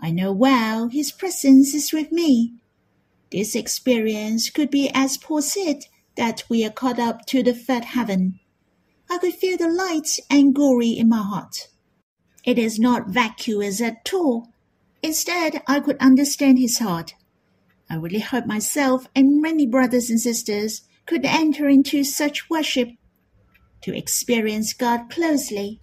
I 0.00 0.10
know 0.10 0.32
well 0.32 0.88
his 0.88 1.12
presence 1.12 1.72
is 1.72 1.92
with 1.92 2.10
me. 2.10 2.54
This 3.30 3.54
experience 3.54 4.50
could 4.50 4.70
be 4.70 4.90
as 4.92 5.18
Paul 5.18 5.42
said 5.42 5.84
that 6.16 6.42
we 6.48 6.64
are 6.64 6.70
caught 6.70 6.98
up 6.98 7.26
to 7.26 7.42
the 7.42 7.54
third 7.54 7.84
heaven. 7.84 8.40
I 9.08 9.18
could 9.18 9.34
feel 9.34 9.56
the 9.56 9.68
light 9.68 10.18
and 10.28 10.54
glory 10.54 10.90
in 10.90 11.08
my 11.08 11.22
heart. 11.22 11.68
It 12.48 12.58
is 12.58 12.78
not 12.78 13.08
vacuous 13.08 13.82
at 13.82 14.10
all, 14.14 14.48
Instead, 15.02 15.62
I 15.66 15.80
could 15.80 15.98
understand 15.98 16.58
his 16.58 16.78
heart. 16.78 17.14
I 17.90 17.96
really 17.96 18.20
hope 18.20 18.46
myself 18.46 19.06
and 19.14 19.42
many 19.42 19.66
brothers 19.66 20.08
and 20.08 20.18
sisters 20.18 20.80
could 21.04 21.26
enter 21.26 21.68
into 21.68 22.04
such 22.04 22.48
worship 22.48 22.88
to 23.82 23.94
experience 23.94 24.72
God 24.72 25.10
closely. 25.10 25.78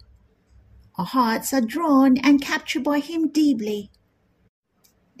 Our 0.98 1.04
hearts 1.04 1.52
are 1.52 1.60
drawn 1.60 2.18
and 2.18 2.42
captured 2.42 2.82
by 2.82 2.98
Him 2.98 3.28
deeply. 3.28 3.92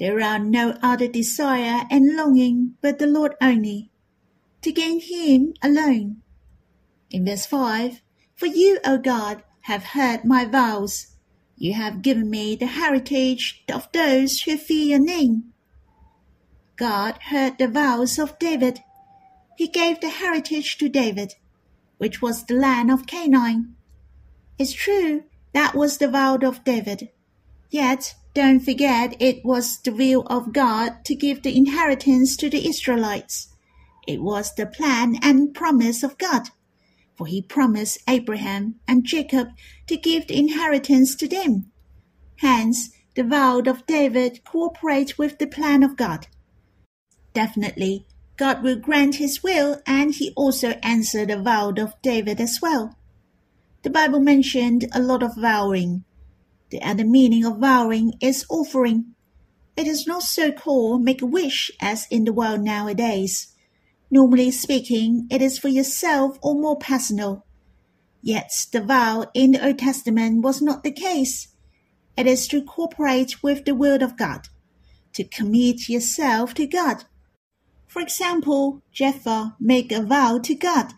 There 0.00 0.20
are 0.20 0.40
no 0.40 0.76
other 0.82 1.06
desire 1.06 1.82
and 1.92 2.16
longing 2.16 2.74
but 2.80 2.98
the 2.98 3.06
Lord 3.06 3.36
only, 3.40 3.92
to 4.62 4.72
gain 4.72 4.98
Him 5.00 5.54
alone. 5.62 6.22
In 7.10 7.24
verse 7.24 7.46
5, 7.46 8.02
For 8.34 8.46
you, 8.46 8.80
O 8.84 8.98
God, 8.98 9.44
have 9.62 9.84
heard 9.94 10.24
my 10.24 10.44
vows. 10.44 11.15
You 11.56 11.72
have 11.74 12.02
given 12.02 12.28
me 12.28 12.54
the 12.54 12.66
heritage 12.66 13.64
of 13.72 13.88
those 13.92 14.42
who 14.42 14.56
fear 14.56 14.86
your 14.86 14.98
name. 14.98 15.52
God 16.76 17.18
heard 17.30 17.56
the 17.58 17.68
vows 17.68 18.18
of 18.18 18.38
David. 18.38 18.80
He 19.56 19.66
gave 19.66 20.00
the 20.00 20.10
heritage 20.10 20.76
to 20.78 20.88
David, 20.90 21.34
which 21.96 22.20
was 22.20 22.44
the 22.44 22.54
land 22.54 22.90
of 22.90 23.06
Canaan. 23.06 23.74
It's 24.58 24.74
true 24.74 25.24
that 25.54 25.74
was 25.74 25.96
the 25.96 26.08
vow 26.08 26.36
of 26.36 26.64
David. 26.64 27.08
Yet 27.70 28.14
don't 28.34 28.60
forget 28.60 29.16
it 29.18 29.42
was 29.42 29.80
the 29.80 29.92
will 29.92 30.26
of 30.26 30.52
God 30.52 31.04
to 31.06 31.14
give 31.14 31.42
the 31.42 31.56
inheritance 31.56 32.36
to 32.36 32.50
the 32.50 32.68
Israelites. 32.68 33.48
It 34.06 34.20
was 34.20 34.54
the 34.54 34.66
plan 34.66 35.16
and 35.22 35.54
promise 35.54 36.02
of 36.02 36.18
God, 36.18 36.50
for 37.16 37.26
he 37.26 37.40
promised 37.42 37.98
Abraham 38.08 38.76
and 38.86 39.04
Jacob 39.04 39.48
to 39.86 39.96
give 39.96 40.26
the 40.26 40.38
inheritance 40.38 41.14
to 41.16 41.28
them. 41.28 41.70
Hence, 42.40 42.90
the 43.14 43.24
vow 43.24 43.60
of 43.60 43.86
David 43.86 44.44
cooperates 44.44 45.16
with 45.16 45.38
the 45.38 45.46
plan 45.46 45.82
of 45.82 45.96
God. 45.96 46.26
Definitely, 47.32 48.06
God 48.36 48.62
will 48.62 48.76
grant 48.76 49.16
his 49.16 49.42
will 49.42 49.80
and 49.86 50.14
he 50.14 50.32
also 50.36 50.70
answered 50.82 51.28
the 51.28 51.40
vow 51.40 51.70
of 51.70 51.94
David 52.02 52.40
as 52.40 52.58
well. 52.60 52.96
The 53.82 53.90
Bible 53.90 54.20
mentioned 54.20 54.86
a 54.92 55.00
lot 55.00 55.22
of 55.22 55.36
vowing. 55.36 56.04
The 56.70 56.82
other 56.82 57.04
meaning 57.04 57.44
of 57.44 57.58
vowing 57.58 58.12
is 58.20 58.44
offering. 58.50 59.14
It 59.76 59.86
is 59.86 60.06
not 60.06 60.22
so 60.22 60.52
called 60.52 61.04
make 61.04 61.22
a 61.22 61.26
wish 61.26 61.70
as 61.80 62.06
in 62.10 62.24
the 62.24 62.32
world 62.32 62.60
nowadays. 62.60 63.54
Normally 64.10 64.50
speaking, 64.50 65.26
it 65.30 65.42
is 65.42 65.58
for 65.58 65.68
yourself 65.68 66.38
or 66.42 66.54
more 66.54 66.76
personal. 66.76 67.44
Yet 68.22 68.50
the 68.72 68.80
vow 68.80 69.26
in 69.34 69.52
the 69.52 69.64
Old 69.64 69.78
Testament 69.78 70.42
was 70.42 70.62
not 70.62 70.82
the 70.82 70.92
case. 70.92 71.48
It 72.16 72.26
is 72.26 72.48
to 72.48 72.62
cooperate 72.62 73.42
with 73.42 73.64
the 73.64 73.74
word 73.74 74.02
of 74.02 74.16
God, 74.16 74.48
to 75.12 75.24
commit 75.24 75.88
yourself 75.88 76.54
to 76.54 76.66
God 76.66 77.04
for 77.96 78.02
example, 78.02 78.82
Jephthah 78.92 79.56
made 79.58 79.90
a 79.90 80.02
vow 80.02 80.38
to 80.40 80.54
God. 80.54 80.92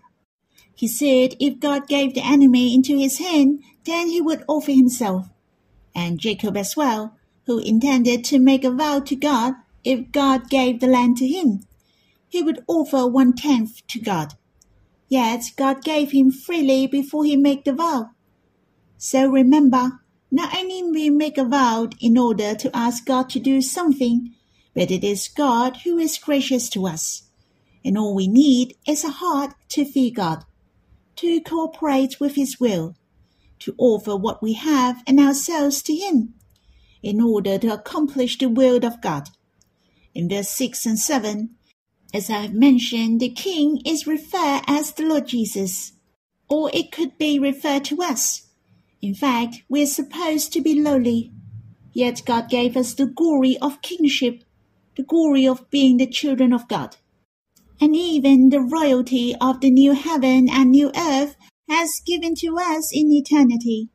He 0.74 0.88
said 0.88 1.36
if 1.38 1.60
God 1.60 1.86
gave 1.86 2.14
the 2.14 2.26
enemy 2.26 2.74
into 2.74 2.98
his 2.98 3.18
hand, 3.18 3.62
then 3.84 4.08
he 4.08 4.20
would 4.20 4.42
offer 4.48 4.72
himself. 4.72 5.28
And 5.94 6.18
Jacob 6.18 6.56
as 6.56 6.76
well, 6.76 7.16
who 7.46 7.60
intended 7.60 8.24
to 8.24 8.40
make 8.40 8.64
a 8.64 8.72
vow 8.72 8.98
to 8.98 9.14
God 9.14 9.54
if 9.84 10.10
God 10.10 10.50
gave 10.50 10.80
the 10.80 10.88
land 10.88 11.18
to 11.18 11.26
him. 11.28 11.60
He 12.28 12.42
would 12.42 12.64
offer 12.68 13.06
one 13.06 13.35
tenth 13.35 13.87
to 13.88 14.00
God. 14.00 14.35
Yet 15.08 15.44
God 15.56 15.82
gave 15.82 16.11
him 16.12 16.30
freely 16.30 16.87
before 16.87 17.25
he 17.25 17.37
made 17.37 17.64
the 17.64 17.73
vow. 17.73 18.11
So 18.99 19.26
remember, 19.28 20.00
not 20.30 20.54
only 20.56 20.82
we 20.82 21.08
make 21.08 21.38
a 21.38 21.44
vow 21.44 21.88
in 22.00 22.18
order 22.18 22.54
to 22.54 22.76
ask 22.76 23.06
God 23.06 23.30
to 23.30 23.40
do 23.40 23.62
something, 23.62 24.35
but 24.75 24.90
it 24.90 25.02
is 25.02 25.28
God 25.28 25.78
who 25.78 25.99
is 25.99 26.18
gracious 26.18 26.68
to 26.70 26.87
us. 26.87 27.23
And 27.85 27.97
all 27.97 28.14
we 28.14 28.28
need 28.28 28.76
is 28.87 29.04
a 29.04 29.08
heart 29.11 29.54
to 29.70 29.85
fear 29.85 30.11
God, 30.14 30.44
to 31.16 31.40
cooperate 31.40 32.20
with 32.20 32.35
His 32.35 32.61
will, 32.61 32.94
to 33.61 33.75
offer 33.78 34.14
what 34.16 34.42
we 34.42 34.52
have 34.52 35.02
and 35.06 35.18
ourselves 35.18 35.80
to 35.82 35.94
Him, 35.94 36.35
in 37.02 37.20
order 37.20 37.56
to 37.58 37.73
accomplish 37.73 38.37
the 38.37 38.49
will 38.49 38.85
of 38.85 39.00
God. 39.00 39.30
In 40.14 40.28
verse 40.28 40.50
6 40.50 40.85
and 40.85 40.99
7, 40.99 41.56
as 42.12 42.30
I 42.30 42.40
have 42.40 42.54
mentioned, 42.54 43.20
the 43.20 43.30
King 43.30 43.80
is 43.84 44.06
referred 44.06 44.62
as 44.66 44.92
the 44.92 45.04
Lord 45.04 45.28
Jesus, 45.28 45.92
or 46.48 46.70
it 46.72 46.92
could 46.92 47.18
be 47.18 47.38
referred 47.38 47.84
to 47.86 48.02
us. 48.02 48.48
In 49.00 49.14
fact, 49.14 49.62
we 49.68 49.83
are 49.83 49.87
supposed 49.87 50.52
to 50.52 50.61
be 50.61 50.80
lowly, 50.80 51.33
yet 51.92 52.22
God 52.24 52.48
gave 52.48 52.76
us 52.76 52.94
the 52.94 53.06
glory 53.06 53.56
of 53.59 53.83
kingship 53.83 54.42
the 54.98 55.04
glory 55.04 55.46
of 55.46 55.70
being 55.70 55.96
the 55.96 56.09
children 56.09 56.52
of 56.52 56.66
God. 56.66 56.96
And 57.80 57.94
even 57.94 58.48
the 58.48 58.61
royalty 58.61 59.35
of 59.40 59.61
the 59.61 59.70
new 59.70 59.92
heaven 59.92 60.48
and 60.50 60.72
new 60.72 60.90
earth 60.94 61.37
has 61.70 62.02
given 62.04 62.35
to 62.40 62.59
us 62.59 62.90
in 62.92 63.12
eternity. 63.12 63.90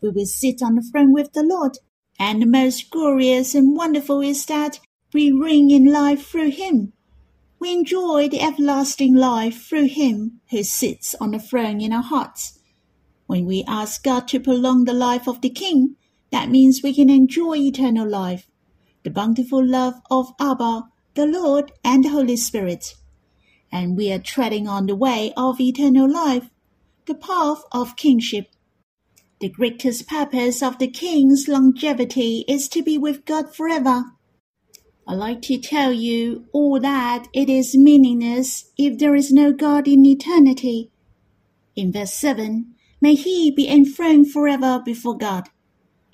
We 0.00 0.10
will 0.10 0.26
sit 0.26 0.62
on 0.62 0.76
the 0.76 0.82
throne 0.82 1.12
with 1.12 1.32
the 1.32 1.42
Lord, 1.42 1.78
and 2.20 2.40
the 2.40 2.46
most 2.46 2.88
glorious 2.90 3.56
and 3.56 3.76
wonderful 3.76 4.20
is 4.20 4.46
that 4.46 4.78
we 5.12 5.32
reign 5.32 5.72
in 5.72 5.92
life 5.92 6.28
through 6.28 6.52
him. 6.52 6.92
We 7.60 7.72
enjoy 7.72 8.28
the 8.28 8.40
everlasting 8.40 9.14
life 9.14 9.66
through 9.66 9.88
him 9.88 10.40
who 10.50 10.62
sits 10.62 11.14
on 11.20 11.32
the 11.32 11.38
throne 11.38 11.80
in 11.80 11.92
our 11.92 12.02
hearts. 12.02 12.58
When 13.26 13.46
we 13.46 13.64
ask 13.66 14.02
God 14.02 14.28
to 14.28 14.40
prolong 14.40 14.84
the 14.84 14.92
life 14.92 15.26
of 15.26 15.40
the 15.40 15.50
King, 15.50 15.96
that 16.30 16.50
means 16.50 16.82
we 16.82 16.94
can 16.94 17.10
enjoy 17.10 17.56
eternal 17.56 18.08
life 18.08 18.48
the 19.04 19.10
bountiful 19.10 19.64
love 19.64 19.94
of 20.10 20.32
Abba, 20.40 20.82
the 21.14 21.26
Lord, 21.26 21.72
and 21.84 22.04
the 22.04 22.10
Holy 22.10 22.36
Spirit. 22.36 22.94
And 23.72 23.96
we 23.96 24.12
are 24.12 24.18
treading 24.18 24.68
on 24.68 24.86
the 24.86 24.96
way 24.96 25.32
of 25.36 25.60
eternal 25.60 26.10
life, 26.10 26.50
the 27.06 27.14
path 27.14 27.62
of 27.72 27.96
kingship. 27.96 28.48
The 29.40 29.48
greatest 29.48 30.08
purpose 30.08 30.62
of 30.62 30.78
the 30.78 30.88
king's 30.88 31.48
longevity 31.48 32.44
is 32.48 32.68
to 32.70 32.82
be 32.82 32.98
with 32.98 33.24
God 33.24 33.54
forever. 33.54 34.04
I 35.08 35.14
like 35.14 35.40
to 35.42 35.56
tell 35.56 35.90
you 35.90 36.44
all 36.52 36.78
that 36.80 37.28
it 37.32 37.48
is 37.48 37.74
meaningless 37.74 38.70
if 38.76 38.98
there 38.98 39.14
is 39.14 39.32
no 39.32 39.54
God 39.54 39.88
in 39.88 40.04
eternity. 40.04 40.90
In 41.74 41.90
verse 41.90 42.12
7, 42.12 42.74
may 43.00 43.14
he 43.14 43.50
be 43.50 43.66
enthroned 43.66 44.30
forever 44.30 44.82
before 44.84 45.16
God 45.16 45.48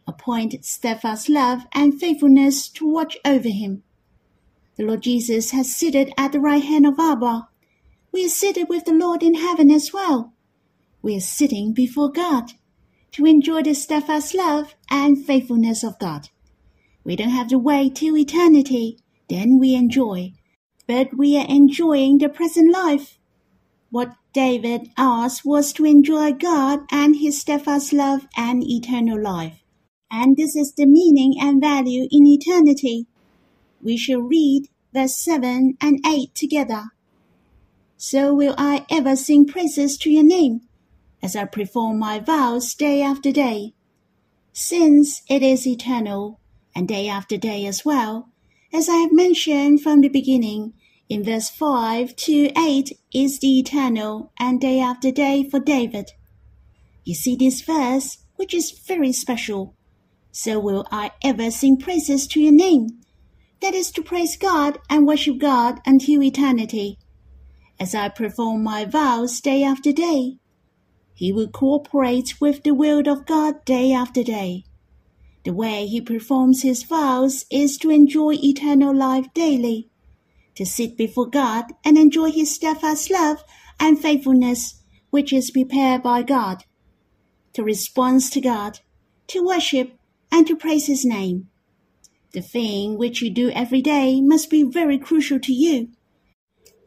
appoint 0.07 0.64
steadfast 0.64 1.28
love 1.28 1.62
and 1.72 1.98
faithfulness 1.98 2.68
to 2.68 2.87
watch 2.87 3.16
over 3.24 3.48
him. 3.48 3.83
The 4.76 4.85
Lord 4.85 5.02
Jesus 5.02 5.50
has 5.50 5.74
seated 5.74 6.12
at 6.16 6.30
the 6.30 6.40
right 6.40 6.62
hand 6.62 6.87
of 6.87 7.00
Abba. 7.00 7.48
We 8.12 8.26
are 8.26 8.28
seated 8.28 8.68
with 8.68 8.85
the 8.85 8.92
Lord 8.92 9.24
in 9.24 9.35
heaven 9.35 9.72
as 9.72 9.92
well. 9.92 10.35
We 11.02 11.16
are 11.16 11.20
sitting 11.20 11.72
before 11.72 12.12
God 12.12 12.52
to 13.12 13.26
enjoy 13.26 13.62
the 13.62 13.74
steadfast 13.74 14.35
love 14.35 14.76
and 14.88 15.24
faithfulness 15.24 15.83
of 15.83 15.98
God. 15.98 16.28
We 17.04 17.16
don't 17.16 17.30
have 17.30 17.48
to 17.48 17.58
wait 17.58 17.96
till 17.96 18.16
eternity, 18.16 18.98
then 19.28 19.58
we 19.58 19.74
enjoy. 19.74 20.32
But 20.86 21.16
we 21.16 21.36
are 21.38 21.46
enjoying 21.48 22.18
the 22.18 22.28
present 22.28 22.72
life. 22.72 23.18
What 23.90 24.14
David 24.32 24.90
asked 24.96 25.44
was 25.44 25.72
to 25.74 25.84
enjoy 25.84 26.32
God 26.32 26.80
and 26.90 27.16
his 27.16 27.40
steadfast 27.40 27.92
love 27.92 28.26
and 28.36 28.64
eternal 28.64 29.20
life 29.20 29.64
and 30.14 30.36
this 30.36 30.54
is 30.54 30.72
the 30.72 30.86
meaning 30.86 31.34
and 31.40 31.60
value 31.60 32.06
in 32.08 32.24
eternity. 32.24 33.06
We 33.82 33.96
shall 33.96 34.20
read 34.20 34.68
verse 34.92 35.16
7 35.16 35.76
and 35.80 36.06
8 36.06 36.32
together. 36.36 36.84
So 37.96 38.32
will 38.32 38.54
I 38.56 38.86
ever 38.88 39.16
sing 39.16 39.44
praises 39.44 39.98
to 39.98 40.10
your 40.10 40.22
name, 40.22 40.60
as 41.20 41.34
I 41.34 41.46
perform 41.46 41.98
my 41.98 42.20
vows 42.20 42.74
day 42.74 43.02
after 43.02 43.32
day. 43.32 43.74
Since 44.52 45.22
it 45.28 45.42
is 45.42 45.66
eternal, 45.66 46.38
and 46.74 46.88
day 46.88 47.08
after 47.08 47.37
day 47.37 47.66
as 47.66 47.84
well, 47.84 48.30
as 48.72 48.88
I 48.88 48.96
have 48.96 49.12
mentioned 49.12 49.82
from 49.82 50.00
the 50.00 50.08
beginning, 50.08 50.74
in 51.08 51.22
verse 51.22 51.50
5 51.50 52.16
to 52.16 52.50
8 52.56 52.98
is 53.12 53.38
the 53.38 53.58
eternal 53.58 54.32
and 54.38 54.60
day 54.60 54.80
after 54.80 55.10
day 55.10 55.48
for 55.48 55.60
David. 55.60 56.12
You 57.04 57.14
see 57.14 57.37
this 57.37 57.60
verse, 57.62 58.18
which 58.37 58.54
is 58.54 58.70
very 58.70 59.12
special 59.12 59.76
so 60.37 60.58
will 60.58 60.84
I 60.90 61.12
ever 61.22 61.48
sing 61.52 61.76
praises 61.76 62.26
to 62.26 62.40
your 62.40 62.52
name. 62.52 63.00
That 63.60 63.72
is 63.72 63.92
to 63.92 64.02
praise 64.02 64.37
God 64.37 64.78
and 64.90 65.06
worship 65.06 65.38
God 65.38 65.78
until 65.87 66.24
eternity. 66.24 66.98
As 67.78 67.94
I 67.94 68.08
perform 68.08 68.64
my 68.64 68.84
vows 68.84 69.40
day 69.40 69.62
after 69.62 69.92
day, 69.92 70.38
he 71.14 71.32
will 71.32 71.46
cooperate 71.46 72.40
with 72.40 72.64
the 72.64 72.74
will 72.74 73.08
of 73.08 73.26
God 73.26 73.64
day 73.64 73.92
after 73.92 74.24
day. 74.24 74.64
The 75.44 75.52
way 75.52 75.87
he 75.87 76.00
performs 76.00 76.62
his 76.62 76.83
vows 76.83 77.44
is 77.50 77.76
to 77.78 77.90
enjoy 77.90 78.35
eternal 78.35 78.94
life 78.94 79.26
daily, 79.35 79.90
to 80.54 80.64
sit 80.64 80.96
before 80.96 81.28
God 81.28 81.66
and 81.85 81.98
enjoy 81.98 82.30
his 82.30 82.54
steadfast 82.54 83.11
love 83.11 83.44
and 83.78 84.00
faithfulness, 84.00 84.83
which 85.11 85.33
is 85.33 85.50
prepared 85.50 86.02
by 86.02 86.22
God, 86.22 86.64
to 87.52 87.62
respond 87.62 88.22
to 88.33 88.40
God, 88.40 88.80
to 89.28 89.44
worship 89.44 89.98
and 90.30 90.46
to 90.46 90.57
praise 90.57 90.87
His 90.87 91.04
name. 91.04 91.48
The 92.33 92.42
thing 92.42 92.98
which 92.98 93.22
you 93.22 93.30
do 93.30 93.50
every 93.50 93.80
day 93.80 94.20
must 94.20 94.50
be 94.50 94.64
very 94.64 94.98
crucial 94.98 95.38
to 95.38 95.52
you. 95.52 95.90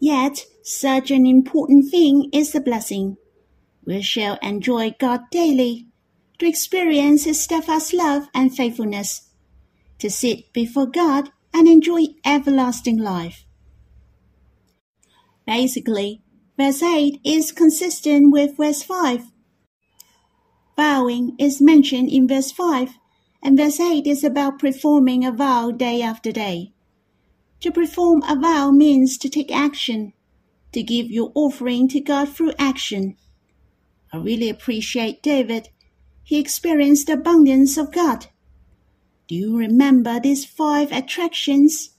Yet, 0.02 0.46
such 0.64 1.12
an 1.12 1.26
important 1.26 1.90
thing 1.90 2.30
is 2.34 2.52
the 2.52 2.60
blessing. 2.60 3.16
We 3.86 4.02
shall 4.02 4.38
enjoy 4.42 4.96
God 5.00 5.22
daily, 5.32 5.87
to 6.40 6.48
experience 6.48 7.26
His 7.26 7.42
steadfast 7.42 7.94
love 7.94 8.28
and 8.34 8.56
faithfulness, 8.56 9.30
to 10.00 10.10
sit 10.10 10.54
before 10.54 10.88
God 10.88 11.30
and 11.54 11.68
enjoy 11.68 12.06
everlasting 12.26 12.98
life. 12.98 13.46
Basically, 15.46 16.22
Verse 16.58 16.82
8 16.82 17.22
is 17.24 17.52
consistent 17.52 18.32
with 18.32 18.58
verse 18.58 18.82
5. 18.82 19.32
Vowing 20.76 21.36
is 21.38 21.62
mentioned 21.62 22.10
in 22.10 22.28
verse 22.28 22.52
5, 22.52 22.98
and 23.44 23.56
verse 23.56 23.80
8 23.80 24.08
is 24.08 24.24
about 24.24 24.58
performing 24.58 25.24
a 25.24 25.32
vow 25.32 25.70
day 25.70 26.02
after 26.02 26.32
day. 26.32 26.74
To 27.60 27.72
perform 27.72 28.24
a 28.24 28.36
vow 28.36 28.72
means 28.72 29.20
to 29.20 29.30
take 29.30 29.56
action, 29.56 30.14
to 30.72 30.82
give 30.82 31.12
your 31.12 31.32
offering 31.36 31.88
to 31.90 32.00
God 32.00 32.30
through 32.30 32.54
action. 32.58 33.18
I 34.12 34.18
really 34.18 34.50
appreciate 34.50 35.22
David. 35.22 35.70
He 36.28 36.40
experienced 36.40 37.08
the 37.08 37.14
abundance 37.14 37.78
of 37.78 37.94
God. 37.94 38.26
Do 39.30 39.36
you 39.36 39.58
remember 39.58 40.20
these 40.20 40.44
five 40.44 40.92
attractions? 40.92 41.92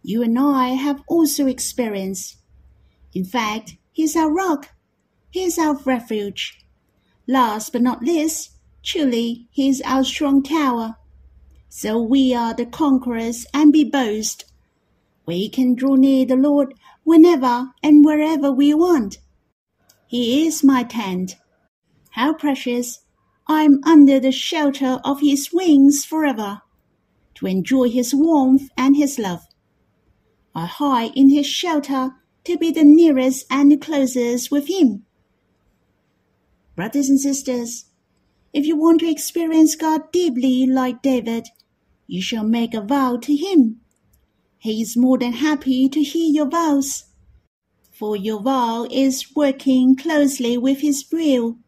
You 0.00 0.22
and 0.22 0.38
I 0.38 0.68
have 0.68 1.02
also 1.08 1.48
experienced. 1.48 2.36
In 3.14 3.24
fact, 3.24 3.74
He's 3.90 4.14
our 4.14 4.30
rock. 4.30 4.68
He's 5.28 5.58
our 5.58 5.74
refuge. 5.74 6.64
Last 7.26 7.72
but 7.72 7.82
not 7.82 8.00
least, 8.00 8.52
truly, 8.84 9.48
He 9.50 9.68
is 9.68 9.82
our 9.84 10.04
strong 10.04 10.44
tower. 10.44 10.94
So 11.68 12.00
we 12.00 12.32
are 12.32 12.54
the 12.54 12.66
conquerors 12.66 13.44
and 13.52 13.72
be 13.72 13.82
boast. 13.82 14.44
We 15.26 15.48
can 15.48 15.74
draw 15.74 15.96
near 15.96 16.24
the 16.24 16.36
Lord 16.36 16.74
whenever 17.02 17.72
and 17.82 18.04
wherever 18.04 18.52
we 18.52 18.72
want. 18.72 19.18
He 20.06 20.46
is 20.46 20.62
my 20.62 20.84
tent. 20.84 21.34
How 22.10 22.34
precious! 22.34 23.00
I'm 23.46 23.82
under 23.84 24.18
the 24.18 24.32
shelter 24.32 25.00
of 25.04 25.20
His 25.20 25.50
wings 25.52 26.04
forever, 26.04 26.62
to 27.34 27.46
enjoy 27.46 27.90
His 27.90 28.14
warmth 28.14 28.70
and 28.76 28.96
His 28.96 29.18
love. 29.18 29.46
I 30.54 30.66
hide 30.66 31.12
in 31.14 31.30
His 31.30 31.46
shelter 31.46 32.12
to 32.44 32.56
be 32.56 32.70
the 32.70 32.84
nearest 32.84 33.46
and 33.50 33.70
the 33.70 33.76
closest 33.76 34.50
with 34.50 34.68
Him. 34.68 35.04
Brothers 36.76 37.08
and 37.08 37.20
sisters, 37.20 37.86
if 38.52 38.66
you 38.66 38.76
want 38.76 39.00
to 39.00 39.10
experience 39.10 39.76
God 39.76 40.12
deeply 40.12 40.66
like 40.66 41.02
David, 41.02 41.48
you 42.06 42.22
shall 42.22 42.44
make 42.44 42.72
a 42.72 42.80
vow 42.80 43.16
to 43.16 43.34
Him. 43.34 43.80
He 44.58 44.80
is 44.80 44.96
more 44.96 45.18
than 45.18 45.34
happy 45.34 45.88
to 45.88 46.02
hear 46.02 46.30
your 46.32 46.48
vows, 46.48 47.04
for 47.92 48.16
your 48.16 48.40
vow 48.40 48.86
is 48.90 49.34
working 49.36 49.96
closely 49.96 50.56
with 50.56 50.80
His 50.80 51.04
will. 51.12 51.58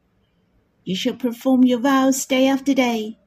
You 0.86 0.96
shall 0.96 1.16
perform 1.16 1.64
your 1.64 1.80
vows 1.80 2.24
day 2.24 2.48
after 2.48 2.72
day. 2.72 3.18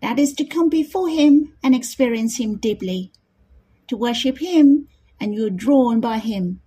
That 0.00 0.20
is 0.20 0.32
to 0.34 0.44
come 0.44 0.68
before 0.68 1.08
Him 1.08 1.54
and 1.64 1.74
experience 1.74 2.38
Him 2.38 2.58
deeply, 2.58 3.10
to 3.88 3.96
worship 3.96 4.38
Him, 4.38 4.86
and 5.18 5.34
you 5.34 5.48
are 5.48 5.50
drawn 5.50 6.00
by 6.00 6.18
Him 6.18 6.60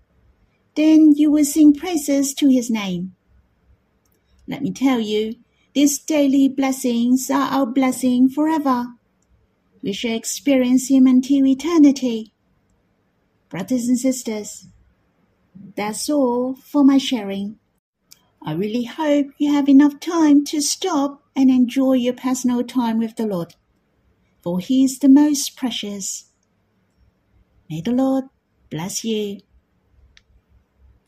then 0.76 1.14
you 1.16 1.32
will 1.32 1.46
sing 1.46 1.74
praises 1.74 2.34
to 2.36 2.48
his 2.48 2.70
name. 2.70 3.14
Let 4.48 4.62
me 4.62 4.72
tell 4.72 5.00
you, 5.00 5.36
these 5.74 6.00
daily 6.00 6.48
blessings 6.48 7.30
are 7.30 7.50
our 7.52 7.66
blessing 7.66 8.30
forever. 8.30 8.88
We 9.82 9.94
shall 9.94 10.16
experience 10.16 10.90
him 10.90 11.08
until 11.08 11.46
eternity. 11.46 12.34
Brothers 13.50 13.88
and 13.88 14.00
sisters, 14.00 14.68
that's 15.76 16.10
all 16.10 16.56
for 16.56 16.84
my 16.84 16.98
sharing. 16.98 17.58
I 18.44 18.54
really 18.54 18.86
hope 18.86 19.28
you 19.38 19.54
have 19.54 19.70
enough 19.70 20.00
time 20.00 20.44
to 20.46 20.62
stop 20.62 21.24
and 21.36 21.50
enjoy 21.50 21.94
your 21.94 22.14
personal 22.14 22.64
time 22.64 22.98
with 22.98 23.16
the 23.16 23.28
Lord, 23.28 23.56
for 24.42 24.60
He 24.60 24.84
is 24.84 25.00
the 25.00 25.10
most 25.10 25.56
precious. 25.56 26.32
May 27.70 27.82
the 27.82 27.92
Lord 27.92 28.26
bless 28.70 29.04
you. 29.04 29.42